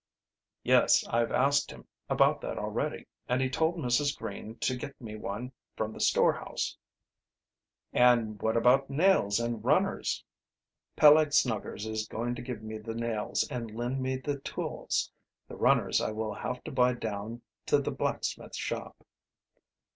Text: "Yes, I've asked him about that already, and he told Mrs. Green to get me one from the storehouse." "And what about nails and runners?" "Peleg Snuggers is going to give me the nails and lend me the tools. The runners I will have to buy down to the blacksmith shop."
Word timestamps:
"Yes, 0.63 1.05
I've 1.07 1.31
asked 1.31 1.69
him 1.69 1.85
about 2.09 2.41
that 2.41 2.57
already, 2.57 3.05
and 3.29 3.39
he 3.39 3.51
told 3.51 3.75
Mrs. 3.77 4.17
Green 4.17 4.55
to 4.57 4.75
get 4.75 4.99
me 4.99 5.15
one 5.15 5.51
from 5.75 5.93
the 5.93 5.99
storehouse." 5.99 6.75
"And 7.93 8.41
what 8.41 8.57
about 8.57 8.89
nails 8.89 9.39
and 9.39 9.63
runners?" 9.63 10.23
"Peleg 10.95 11.33
Snuggers 11.33 11.85
is 11.85 12.07
going 12.07 12.33
to 12.33 12.41
give 12.41 12.63
me 12.63 12.79
the 12.79 12.95
nails 12.95 13.47
and 13.51 13.75
lend 13.75 13.99
me 14.01 14.15
the 14.17 14.39
tools. 14.39 15.11
The 15.47 15.55
runners 15.55 16.01
I 16.01 16.09
will 16.13 16.33
have 16.33 16.63
to 16.63 16.71
buy 16.71 16.93
down 16.95 17.43
to 17.67 17.77
the 17.77 17.91
blacksmith 17.91 18.55
shop." 18.55 19.05